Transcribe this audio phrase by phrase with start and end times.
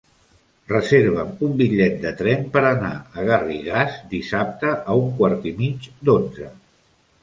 [0.69, 5.91] Reserva'm un bitllet de tren per anar a Garrigàs dissabte a un quart i mig
[6.11, 6.55] d'onze.